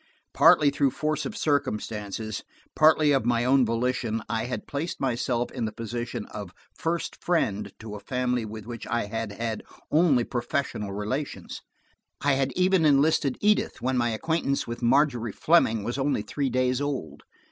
Partly 0.33 0.71
through 0.71 0.89
force 0.89 1.27
of 1.27 1.37
circumstances, 1.37 2.43
partly 2.75 3.11
of 3.11 3.23
my 3.23 3.45
own 3.45 3.63
volition, 3.67 4.23
I 4.27 4.45
had 4.45 4.65
placed 4.65 4.99
myself 4.99 5.51
in 5.51 5.65
the 5.65 5.71
position 5.71 6.25
of 6.31 6.55
first 6.73 7.23
friend 7.23 7.71
to 7.77 7.93
a 7.93 7.99
family 7.99 8.43
with 8.43 8.65
which 8.65 8.87
I 8.87 9.05
had 9.05 9.33
had 9.33 9.61
only 9.91 10.23
professional 10.23 10.91
relations; 10.91 11.61
I 12.19 12.33
had 12.33 12.51
even 12.53 12.83
enlisted 12.83 13.37
Edith, 13.41 13.79
when 13.79 13.95
my 13.95 14.09
acquaintance 14.09 14.65
with 14.65 14.81
Margery 14.81 15.33
Fleming 15.33 15.83
was 15.83 15.99
only 15.99 16.23
three 16.23 16.49
days 16.49 16.81
old! 16.81 17.21